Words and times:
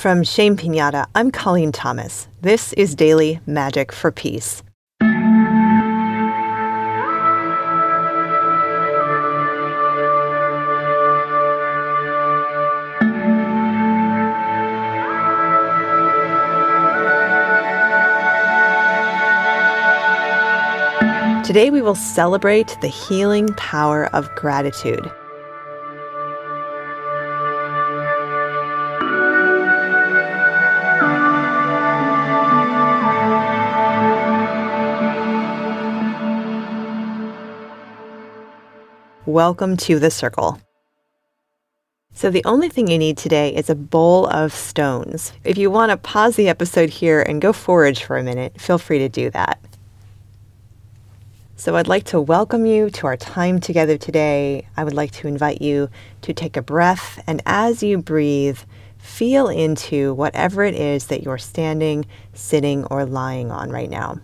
From 0.00 0.22
Shame 0.24 0.56
Pinata, 0.56 1.04
I'm 1.14 1.30
Colleen 1.30 1.72
Thomas. 1.72 2.26
This 2.40 2.72
is 2.72 2.94
Daily 2.94 3.38
Magic 3.44 3.92
for 3.92 4.10
Peace. 4.10 4.62
Today, 21.44 21.68
we 21.68 21.82
will 21.82 21.94
celebrate 21.94 22.74
the 22.80 22.88
healing 22.88 23.48
power 23.58 24.06
of 24.14 24.34
gratitude. 24.34 25.12
Welcome 39.30 39.76
to 39.76 40.00
the 40.00 40.10
circle. 40.10 40.60
So, 42.12 42.30
the 42.30 42.44
only 42.44 42.68
thing 42.68 42.88
you 42.88 42.98
need 42.98 43.16
today 43.16 43.54
is 43.54 43.70
a 43.70 43.76
bowl 43.76 44.26
of 44.26 44.52
stones. 44.52 45.32
If 45.44 45.56
you 45.56 45.70
want 45.70 45.90
to 45.90 45.96
pause 45.96 46.34
the 46.34 46.48
episode 46.48 46.90
here 46.90 47.22
and 47.22 47.40
go 47.40 47.52
forage 47.52 48.02
for 48.02 48.18
a 48.18 48.24
minute, 48.24 48.60
feel 48.60 48.76
free 48.76 48.98
to 48.98 49.08
do 49.08 49.30
that. 49.30 49.60
So, 51.54 51.76
I'd 51.76 51.86
like 51.86 52.02
to 52.06 52.20
welcome 52.20 52.66
you 52.66 52.90
to 52.90 53.06
our 53.06 53.16
time 53.16 53.60
together 53.60 53.96
today. 53.96 54.66
I 54.76 54.82
would 54.82 54.94
like 54.94 55.12
to 55.12 55.28
invite 55.28 55.62
you 55.62 55.90
to 56.22 56.32
take 56.32 56.56
a 56.56 56.62
breath, 56.62 57.22
and 57.28 57.40
as 57.46 57.84
you 57.84 57.98
breathe, 57.98 58.58
feel 58.98 59.46
into 59.46 60.12
whatever 60.12 60.64
it 60.64 60.74
is 60.74 61.06
that 61.06 61.22
you're 61.22 61.38
standing, 61.38 62.04
sitting, 62.34 62.84
or 62.86 63.04
lying 63.04 63.52
on 63.52 63.70
right 63.70 63.90
now. 63.90 64.18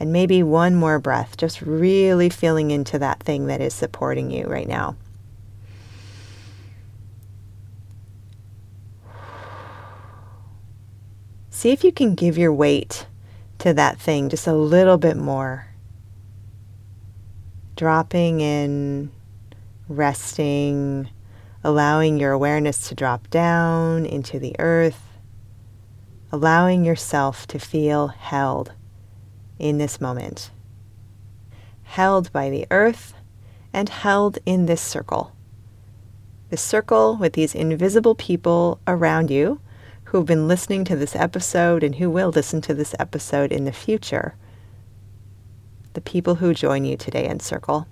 And 0.00 0.12
maybe 0.12 0.44
one 0.44 0.76
more 0.76 1.00
breath, 1.00 1.36
just 1.36 1.60
really 1.60 2.30
feeling 2.30 2.70
into 2.70 3.00
that 3.00 3.20
thing 3.20 3.48
that 3.48 3.60
is 3.60 3.74
supporting 3.74 4.30
you 4.30 4.46
right 4.46 4.68
now. 4.68 4.94
See 11.50 11.72
if 11.72 11.82
you 11.82 11.90
can 11.90 12.14
give 12.14 12.38
your 12.38 12.52
weight 12.52 13.08
to 13.58 13.74
that 13.74 13.98
thing 13.98 14.28
just 14.28 14.46
a 14.46 14.52
little 14.52 14.98
bit 14.98 15.16
more. 15.16 15.66
Dropping 17.74 18.40
in, 18.40 19.10
resting, 19.88 21.10
allowing 21.64 22.20
your 22.20 22.30
awareness 22.30 22.88
to 22.88 22.94
drop 22.94 23.28
down 23.30 24.06
into 24.06 24.38
the 24.38 24.54
earth, 24.60 25.02
allowing 26.30 26.84
yourself 26.84 27.48
to 27.48 27.58
feel 27.58 28.06
held 28.06 28.72
in 29.58 29.78
this 29.78 30.00
moment. 30.00 30.50
Held 31.84 32.32
by 32.32 32.50
the 32.50 32.66
earth 32.70 33.14
and 33.72 33.88
held 33.88 34.38
in 34.46 34.66
this 34.66 34.80
circle. 34.80 35.32
This 36.50 36.62
circle 36.62 37.16
with 37.16 37.34
these 37.34 37.54
invisible 37.54 38.14
people 38.14 38.80
around 38.86 39.30
you 39.30 39.60
who've 40.04 40.24
been 40.24 40.48
listening 40.48 40.84
to 40.84 40.96
this 40.96 41.14
episode 41.14 41.82
and 41.82 41.96
who 41.96 42.08
will 42.08 42.30
listen 42.30 42.62
to 42.62 42.72
this 42.72 42.94
episode 42.98 43.52
in 43.52 43.64
the 43.64 43.72
future. 43.72 44.34
The 45.92 46.00
people 46.00 46.36
who 46.36 46.54
join 46.54 46.86
you 46.86 46.96
today 46.96 47.26
in 47.26 47.40
Circle. 47.40 47.86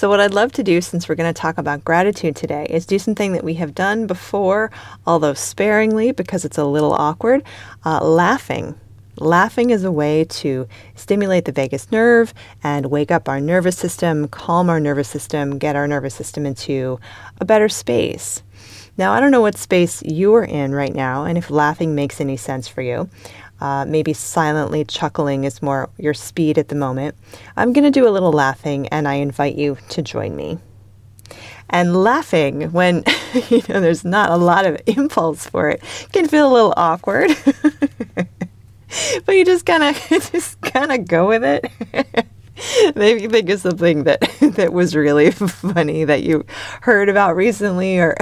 So, 0.00 0.08
what 0.08 0.18
I'd 0.18 0.32
love 0.32 0.50
to 0.52 0.62
do, 0.62 0.80
since 0.80 1.10
we're 1.10 1.14
going 1.14 1.28
to 1.28 1.38
talk 1.38 1.58
about 1.58 1.84
gratitude 1.84 2.34
today, 2.34 2.66
is 2.70 2.86
do 2.86 2.98
something 2.98 3.34
that 3.34 3.44
we 3.44 3.52
have 3.56 3.74
done 3.74 4.06
before, 4.06 4.70
although 5.06 5.34
sparingly 5.34 6.10
because 6.10 6.46
it's 6.46 6.56
a 6.56 6.64
little 6.64 6.94
awkward 6.94 7.42
uh, 7.84 8.02
laughing. 8.02 8.80
Laughing 9.18 9.68
is 9.68 9.84
a 9.84 9.92
way 9.92 10.24
to 10.24 10.66
stimulate 10.94 11.44
the 11.44 11.52
vagus 11.52 11.92
nerve 11.92 12.32
and 12.62 12.86
wake 12.86 13.10
up 13.10 13.28
our 13.28 13.42
nervous 13.42 13.76
system, 13.76 14.26
calm 14.28 14.70
our 14.70 14.80
nervous 14.80 15.10
system, 15.10 15.58
get 15.58 15.76
our 15.76 15.86
nervous 15.86 16.14
system 16.14 16.46
into 16.46 16.98
a 17.38 17.44
better 17.44 17.68
space. 17.68 18.42
Now, 19.00 19.14
I 19.14 19.20
don't 19.20 19.30
know 19.30 19.40
what 19.40 19.56
space 19.56 20.02
you're 20.02 20.44
in 20.44 20.74
right 20.74 20.94
now, 20.94 21.24
and 21.24 21.38
if 21.38 21.48
laughing 21.48 21.94
makes 21.94 22.20
any 22.20 22.36
sense 22.36 22.68
for 22.68 22.82
you. 22.82 23.08
Uh, 23.58 23.86
maybe 23.86 24.12
silently 24.12 24.84
chuckling 24.84 25.44
is 25.44 25.62
more 25.62 25.88
your 25.96 26.12
speed 26.12 26.58
at 26.58 26.68
the 26.68 26.74
moment. 26.74 27.14
I'm 27.56 27.72
going 27.72 27.90
to 27.90 27.90
do 27.90 28.06
a 28.06 28.10
little 28.12 28.30
laughing, 28.30 28.88
and 28.88 29.08
I 29.08 29.14
invite 29.14 29.54
you 29.54 29.78
to 29.88 30.02
join 30.02 30.36
me. 30.36 30.58
And 31.70 31.96
laughing 31.96 32.72
when 32.72 33.04
you 33.48 33.62
know 33.70 33.80
there's 33.80 34.04
not 34.04 34.28
a 34.28 34.36
lot 34.36 34.66
of 34.66 34.78
impulse 34.84 35.46
for 35.46 35.70
it 35.70 35.82
can 36.12 36.28
feel 36.28 36.46
a 36.46 36.52
little 36.52 36.74
awkward, 36.76 37.30
but 39.24 39.34
you 39.34 39.46
just 39.46 39.64
kind 39.64 39.82
of 39.82 39.96
just 40.30 40.60
kind 40.60 40.92
of 40.92 41.08
go 41.08 41.26
with 41.26 41.42
it. 41.42 42.26
Maybe 42.94 43.26
think 43.28 43.48
of 43.50 43.60
something 43.60 44.04
that 44.04 44.20
that 44.56 44.72
was 44.72 44.94
really 44.94 45.30
funny 45.32 46.04
that 46.04 46.22
you 46.22 46.44
heard 46.82 47.08
about 47.08 47.36
recently 47.36 47.98
or 47.98 48.16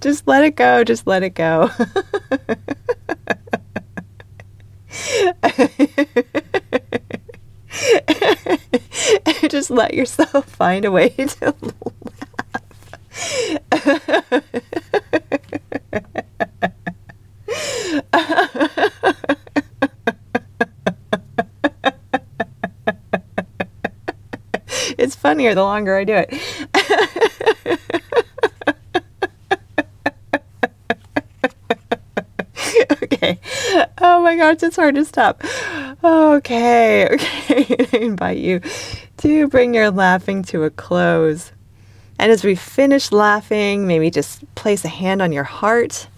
just 0.00 0.26
let 0.26 0.44
it 0.44 0.56
go, 0.56 0.84
just 0.84 1.06
let 1.06 1.22
it 1.22 1.30
go. 1.30 1.70
just 9.48 9.70
let 9.70 9.94
yourself 9.94 10.44
find 10.46 10.84
a 10.84 10.90
way 10.90 11.08
to 11.10 11.54
it's 25.06 25.14
funnier 25.14 25.54
the 25.54 25.62
longer 25.62 25.96
I 25.96 26.02
do 26.02 26.14
it. 26.16 26.34
okay. 33.02 33.38
Oh 33.98 34.20
my 34.22 34.34
gosh, 34.36 34.64
it's 34.64 34.74
hard 34.74 34.96
to 34.96 35.04
stop. 35.04 35.44
Okay, 36.02 37.08
okay. 37.12 37.88
I 37.92 37.96
invite 37.98 38.38
you 38.38 38.60
to 39.18 39.46
bring 39.46 39.74
your 39.74 39.92
laughing 39.92 40.42
to 40.44 40.64
a 40.64 40.70
close. 40.70 41.52
And 42.18 42.32
as 42.32 42.42
we 42.42 42.56
finish 42.56 43.12
laughing, 43.12 43.86
maybe 43.86 44.10
just 44.10 44.52
place 44.56 44.84
a 44.84 44.88
hand 44.88 45.22
on 45.22 45.30
your 45.30 45.44
heart 45.44 46.08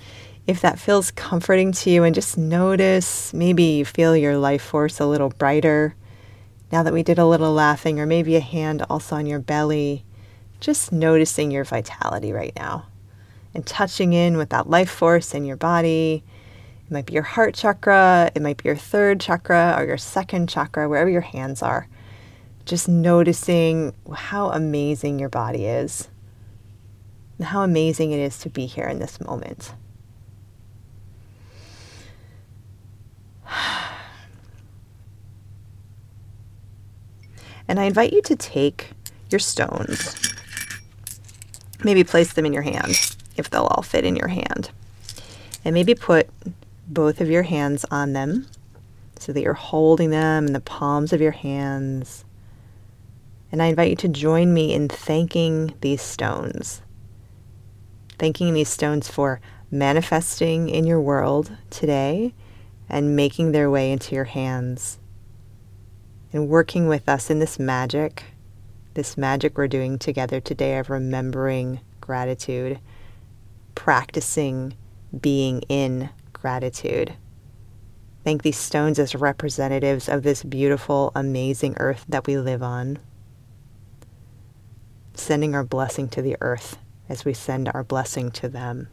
if 0.47 0.63
that 0.63 0.79
feels 0.79 1.11
comforting 1.11 1.73
to 1.73 1.91
you 1.91 2.05
and 2.05 2.15
just 2.15 2.39
notice 2.39 3.35
maybe 3.35 3.65
you 3.65 3.85
feel 3.85 4.17
your 4.17 4.39
life 4.39 4.63
force 4.63 4.99
a 4.99 5.05
little 5.05 5.29
brighter 5.29 5.95
now 6.71 6.83
that 6.83 6.93
we 6.93 7.03
did 7.03 7.19
a 7.19 7.27
little 7.27 7.53
laughing, 7.53 7.99
or 7.99 8.07
maybe 8.07 8.37
a 8.37 8.41
hand 8.41 8.85
also 8.91 9.17
on 9.17 9.27
your 9.27 9.39
belly, 9.39 10.05
just 10.61 10.93
noticing 10.93 11.51
your 11.51 11.65
vitality 11.65 12.33
right 12.33 12.53
now 12.57 12.87
and 13.55 13.67
touching 13.67 14.13
in 14.13 14.37
with 14.37 14.51
that 14.51 14.69
life 14.69 14.91
force 14.91 15.35
in 15.35 15.45
your 15.45 15.57
body. 15.57 16.23
It 16.87 16.93
might 16.93 17.07
be 17.07 17.15
your 17.15 17.23
heart 17.23 17.55
chakra, 17.55 18.31
it 18.35 18.43
might 18.43 18.63
be 18.63 18.69
your 18.69 18.77
third 18.77 19.21
chakra 19.21 19.75
or 19.79 19.85
your 19.85 19.99
second 19.99 20.49
chakra, 20.49 20.89
wherever 20.89 21.11
your 21.11 21.21
hands 21.21 21.63
are. 21.63 21.89
Just 22.65 22.89
noticing 22.89 23.95
how 24.13 24.51
amazing 24.51 25.19
your 25.19 25.29
body 25.29 25.67
is 25.67 26.09
and 27.39 27.47
how 27.47 27.63
amazing 27.63 28.13
it 28.13 28.21
is 28.21 28.39
to 28.41 28.51
be 28.51 28.67
here 28.67 28.87
in 28.87 28.99
this 28.99 29.21
moment. 29.21 29.75
And 37.69 37.79
I 37.79 37.85
invite 37.85 38.15
you 38.15 38.23
to 38.23 38.35
take 38.35 38.91
your 39.31 39.39
stones, 39.39 40.33
maybe 41.85 42.03
place 42.03 42.33
them 42.33 42.47
in 42.47 42.55
your 42.55 42.63
hand 42.63 43.15
if 43.37 43.51
they'll 43.51 43.67
all 43.67 43.83
fit 43.83 44.05
in 44.05 44.17
your 44.17 44.29
hand, 44.29 44.71
and 45.65 45.75
maybe 45.75 45.95
put 45.95 46.31
both 46.89 47.21
of 47.21 47.29
your 47.29 47.43
hands 47.43 47.85
on 47.91 48.15
them 48.15 48.47
so 49.19 49.33
that 49.33 49.43
you're 49.43 49.53
holding 49.53 50.09
them 50.11 50.47
in 50.47 50.55
the 50.55 50.61
palms 50.61 51.13
of 51.13 51.21
your 51.21 51.33
hands. 51.33 52.25
And 53.53 53.63
I 53.63 53.67
invite 53.67 53.91
you 53.91 53.97
to 53.97 54.09
join 54.09 54.55
me 54.55 54.73
in 54.73 54.89
thanking 54.89 55.75
these 55.83 56.03
stones. 56.03 56.81
Thanking 58.19 58.55
these 58.55 58.69
stones 58.69 59.09
for 59.09 59.41
manifesting 59.71 60.71
in 60.71 60.87
your 60.87 61.01
world 61.01 61.53
today 61.69 62.33
and 62.89 63.15
making 63.15 63.53
their 63.53 63.71
way 63.71 63.93
into 63.93 64.15
your 64.15 64.25
hands 64.25 64.99
and 66.33 66.49
working 66.49 66.89
with 66.89 67.09
us 67.09 67.31
in 67.31 67.39
this 67.39 67.59
magic, 67.59 68.25
this 68.95 69.17
magic 69.17 69.57
we're 69.57 69.69
doing 69.69 69.99
together 69.99 70.41
today 70.41 70.79
of 70.79 70.91
remembering 70.91 71.81
gratitude, 72.01 72.79
practicing 73.75 74.75
being 75.21 75.63
in 75.69 76.11
gratitude. 76.33 77.15
Thank 78.25 78.43
these 78.43 78.59
stones 78.59 78.99
as 78.99 79.15
representatives 79.15 80.09
of 80.09 80.23
this 80.23 80.43
beautiful, 80.43 81.13
amazing 81.15 81.77
earth 81.79 82.05
that 82.09 82.27
we 82.27 82.37
live 82.37 82.63
on. 82.63 82.99
Sending 85.15 85.55
our 85.55 85.65
blessing 85.65 86.09
to 86.11 86.21
the 86.21 86.37
earth 86.41 86.79
as 87.09 87.25
we 87.25 87.33
send 87.33 87.71
our 87.73 87.83
blessing 87.83 88.31
to 88.33 88.49
them. 88.49 88.89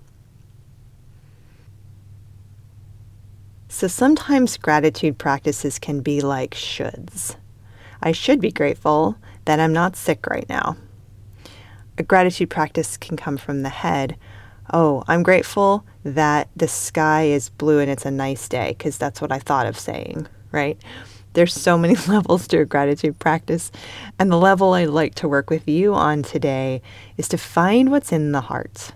So 3.75 3.87
sometimes 3.87 4.55
gratitude 4.55 5.17
practices 5.17 5.79
can 5.79 5.99
be 5.99 6.21
like 6.21 6.51
shoulds. 6.51 7.35
I 8.01 8.13
should 8.13 8.39
be 8.39 8.49
grateful 8.49 9.17
that 9.43 9.59
I'm 9.59 9.73
not 9.73 9.97
sick 9.97 10.27
right 10.27 10.47
now. 10.47 10.77
A 11.97 12.03
gratitude 12.03 12.49
practice 12.49 12.95
can 12.95 13.17
come 13.17 13.35
from 13.35 13.63
the 13.63 13.69
head. 13.69 14.15
Oh, 14.71 15.03
I'm 15.09 15.23
grateful 15.23 15.85
that 16.05 16.47
the 16.55 16.69
sky 16.69 17.23
is 17.23 17.49
blue 17.49 17.79
and 17.79 17.91
it's 17.91 18.05
a 18.05 18.11
nice 18.11 18.47
day 18.47 18.75
because 18.77 18.97
that's 18.97 19.19
what 19.19 19.33
I 19.33 19.39
thought 19.39 19.67
of 19.67 19.77
saying, 19.77 20.25
right? 20.53 20.81
There's 21.33 21.53
so 21.53 21.77
many 21.77 21.95
levels 22.07 22.47
to 22.47 22.59
a 22.59 22.65
gratitude 22.65 23.19
practice. 23.19 23.73
And 24.17 24.31
the 24.31 24.37
level 24.37 24.71
I'd 24.71 24.87
like 24.87 25.15
to 25.15 25.27
work 25.27 25.49
with 25.49 25.67
you 25.67 25.93
on 25.93 26.23
today 26.23 26.81
is 27.17 27.27
to 27.27 27.37
find 27.37 27.91
what's 27.91 28.13
in 28.13 28.31
the 28.31 28.39
heart. 28.39 28.93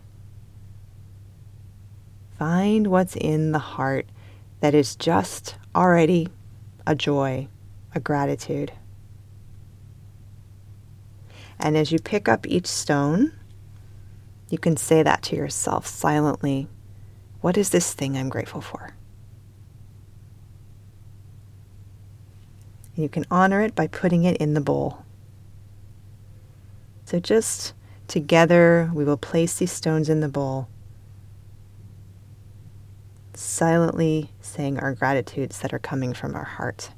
Find 2.37 2.87
what's 2.87 3.17
in 3.17 3.51
the 3.51 3.59
heart 3.59 4.07
that 4.61 4.73
is 4.73 4.95
just 4.95 5.55
already 5.75 6.27
a 6.85 6.95
joy, 6.95 7.47
a 7.95 7.99
gratitude. 7.99 8.71
And 11.59 11.77
as 11.77 11.91
you 11.91 11.99
pick 11.99 12.27
up 12.27 12.47
each 12.47 12.67
stone, 12.67 13.33
you 14.49 14.57
can 14.57 14.77
say 14.77 15.03
that 15.03 15.21
to 15.23 15.35
yourself 15.35 15.85
silently 15.85 16.67
What 17.41 17.57
is 17.57 17.69
this 17.69 17.93
thing 17.93 18.17
I'm 18.17 18.27
grateful 18.27 18.59
for? 18.59 18.95
And 22.95 23.03
you 23.03 23.09
can 23.09 23.25
honor 23.31 23.61
it 23.61 23.75
by 23.75 23.87
putting 23.87 24.23
it 24.23 24.37
in 24.37 24.55
the 24.55 24.61
bowl. 24.61 25.05
So 27.05 27.19
just 27.19 27.73
together, 28.07 28.91
we 28.93 29.05
will 29.05 29.17
place 29.17 29.57
these 29.57 29.71
stones 29.71 30.09
in 30.09 30.19
the 30.19 30.27
bowl 30.27 30.67
silently 33.39 34.31
saying 34.41 34.79
our 34.79 34.93
gratitudes 34.93 35.59
that 35.59 35.73
are 35.73 35.79
coming 35.79 36.13
from 36.13 36.35
our 36.35 36.43
heart. 36.43 36.91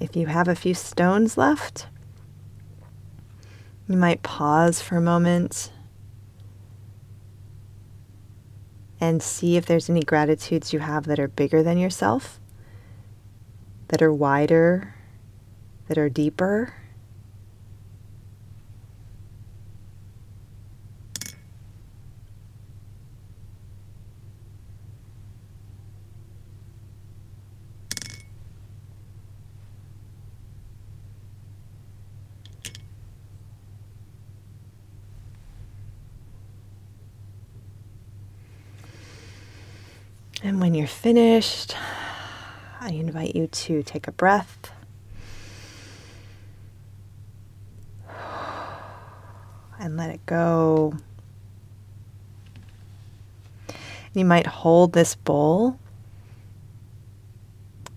If 0.00 0.16
you 0.16 0.26
have 0.26 0.48
a 0.48 0.54
few 0.54 0.74
stones 0.74 1.36
left, 1.36 1.86
you 3.88 3.96
might 3.96 4.22
pause 4.22 4.80
for 4.80 4.96
a 4.96 5.00
moment 5.00 5.72
and 9.00 9.22
see 9.22 9.56
if 9.56 9.66
there's 9.66 9.90
any 9.90 10.02
gratitudes 10.02 10.72
you 10.72 10.78
have 10.78 11.06
that 11.06 11.18
are 11.18 11.28
bigger 11.28 11.62
than 11.62 11.78
yourself, 11.78 12.38
that 13.88 14.00
are 14.00 14.12
wider, 14.12 14.94
that 15.88 15.98
are 15.98 16.08
deeper. 16.08 16.72
And 40.44 40.60
when 40.60 40.74
you're 40.74 40.88
finished, 40.88 41.76
I 42.80 42.90
invite 42.90 43.36
you 43.36 43.46
to 43.46 43.84
take 43.84 44.08
a 44.08 44.12
breath. 44.12 44.72
And 49.78 49.96
let 49.96 50.10
it 50.10 50.26
go. 50.26 50.94
You 54.14 54.24
might 54.24 54.46
hold 54.46 54.92
this 54.92 55.14
bowl 55.14 55.78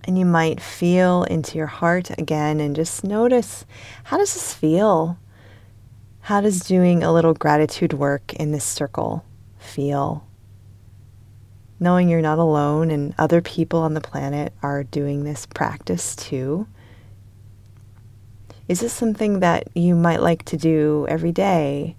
and 0.04 0.18
you 0.18 0.26
might 0.26 0.62
feel 0.62 1.24
into 1.24 1.58
your 1.58 1.68
heart 1.68 2.12
again 2.18 2.60
and 2.60 2.76
just 2.76 3.04
notice 3.04 3.66
how 4.06 4.18
does 4.18 4.34
this 4.34 4.54
feel? 4.54 5.18
How 6.22 6.42
does 6.42 6.60
doing 6.60 7.04
a 7.04 7.12
little 7.12 7.34
gratitude 7.34 7.94
work 7.94 8.34
in 8.34 8.52
this 8.52 8.64
circle 8.64 9.26
feel? 9.58 10.26
Knowing 11.80 12.10
you're 12.10 12.22
not 12.22 12.40
alone 12.40 12.90
and 12.92 13.14
other 13.18 13.42
people 13.42 13.80
on 13.80 13.94
the 13.94 14.02
planet 14.02 14.54
are 14.62 14.84
doing 14.84 15.24
this 15.24 15.46
practice 15.46 16.16
too. 16.16 16.68
Is 18.68 18.80
this 18.80 18.94
something 18.94 19.42
that 19.42 19.68
you 19.76 19.96
might 19.96 20.22
like 20.22 20.44
to 20.46 20.58
do 20.58 21.06
every 21.08 21.32
day? 21.32 21.96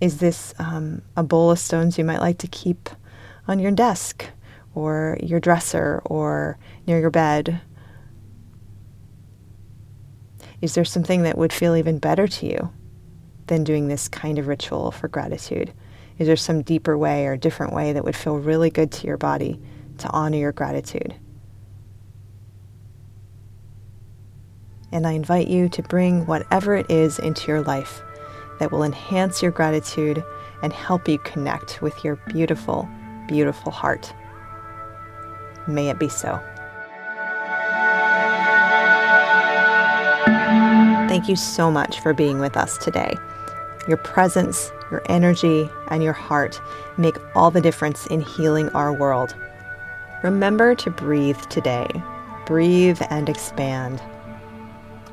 Is 0.00 0.18
this 0.18 0.54
um, 0.58 1.02
a 1.16 1.22
bowl 1.22 1.50
of 1.50 1.58
stones 1.58 1.98
you 1.98 2.04
might 2.04 2.20
like 2.20 2.38
to 2.38 2.48
keep 2.48 2.88
on 3.46 3.58
your 3.58 3.70
desk 3.70 4.26
or 4.74 5.18
your 5.22 5.40
dresser 5.40 6.02
or 6.04 6.58
near 6.86 6.98
your 6.98 7.10
bed? 7.10 7.60
Is 10.60 10.74
there 10.74 10.84
something 10.84 11.22
that 11.22 11.38
would 11.38 11.52
feel 11.52 11.76
even 11.76 11.98
better 11.98 12.26
to 12.26 12.46
you 12.46 12.72
than 13.46 13.64
doing 13.64 13.88
this 13.88 14.08
kind 14.08 14.38
of 14.38 14.48
ritual 14.48 14.90
for 14.90 15.08
gratitude? 15.08 15.72
Is 16.18 16.26
there 16.26 16.36
some 16.36 16.62
deeper 16.62 16.98
way 16.98 17.26
or 17.26 17.36
different 17.36 17.72
way 17.72 17.92
that 17.92 18.04
would 18.04 18.16
feel 18.16 18.38
really 18.38 18.70
good 18.70 18.90
to 18.92 19.06
your 19.06 19.16
body 19.16 19.60
to 19.98 20.08
honor 20.10 20.38
your 20.38 20.52
gratitude? 20.52 21.14
And 24.90 25.06
I 25.06 25.12
invite 25.12 25.48
you 25.48 25.68
to 25.68 25.82
bring 25.82 26.26
whatever 26.26 26.74
it 26.74 26.90
is 26.90 27.18
into 27.18 27.46
your 27.48 27.62
life 27.62 28.02
that 28.58 28.72
will 28.72 28.82
enhance 28.82 29.42
your 29.42 29.52
gratitude 29.52 30.24
and 30.62 30.72
help 30.72 31.06
you 31.08 31.18
connect 31.18 31.80
with 31.82 32.02
your 32.02 32.16
beautiful, 32.28 32.88
beautiful 33.28 33.70
heart. 33.70 34.12
May 35.68 35.88
it 35.88 35.98
be 35.98 36.08
so. 36.08 36.40
Thank 41.08 41.28
you 41.28 41.36
so 41.36 41.70
much 41.70 42.00
for 42.00 42.12
being 42.12 42.38
with 42.38 42.56
us 42.56 42.78
today. 42.78 43.16
Your 43.86 43.98
presence, 43.98 44.72
your 44.90 45.02
energy, 45.08 45.68
and 45.88 46.02
your 46.02 46.12
heart 46.12 46.60
make 46.96 47.16
all 47.36 47.50
the 47.50 47.60
difference 47.60 48.06
in 48.06 48.20
healing 48.20 48.68
our 48.70 48.92
world. 48.92 49.34
Remember 50.22 50.74
to 50.74 50.90
breathe 50.90 51.40
today. 51.48 51.86
Breathe 52.46 53.00
and 53.10 53.28
expand. 53.28 54.02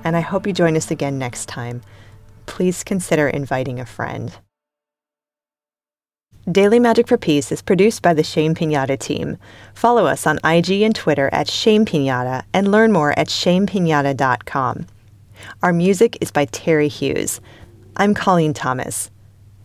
And 0.04 0.16
I 0.16 0.22
hope 0.22 0.48
you 0.48 0.54
join 0.54 0.76
us 0.76 0.92
again 0.92 1.18
next 1.18 1.48
time. 1.48 1.82
Please 2.46 2.84
consider 2.84 3.28
inviting 3.28 3.80
a 3.80 3.86
friend. 3.86 4.36
Daily 6.52 6.80
Magic 6.80 7.08
for 7.08 7.18
Peace 7.18 7.52
is 7.52 7.64
produced 7.64 8.04
by 8.04 8.14
the 8.14 8.24
Shame 8.24 8.54
Pinata 8.54 9.00
team. 9.00 9.38
Follow 9.74 10.06
us 10.06 10.28
on 10.28 10.38
IG 10.44 10.84
and 10.84 10.96
Twitter 10.96 11.28
at 11.32 11.50
Shame 11.50 11.86
Pinata 11.86 12.44
and 12.54 12.72
learn 12.72 12.92
more 12.92 13.18
at 13.18 13.30
shamepinata.com. 13.30 14.86
Our 15.64 15.74
music 15.74 16.20
is 16.22 16.30
by 16.32 16.46
Terry 16.46 16.88
Hughes. 16.88 17.42
I'm 17.98 18.14
Colleen 18.14 18.54
Thomas. 18.54 19.10